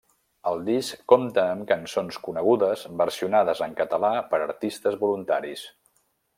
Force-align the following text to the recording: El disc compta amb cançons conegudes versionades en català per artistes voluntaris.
El 0.51 0.61
disc 0.69 1.03
compta 1.13 1.43
amb 1.57 1.67
cançons 1.73 2.17
conegudes 2.29 2.87
versionades 3.03 3.63
en 3.69 3.79
català 3.83 4.13
per 4.33 4.43
artistes 4.49 4.99
voluntaris. 5.07 5.67